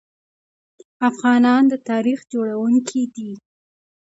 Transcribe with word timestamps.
افغانان 1.09 1.63
د 1.71 1.73
تاریخ 1.89 2.19
جوړونکي 2.33 3.01
دي. 3.15 3.31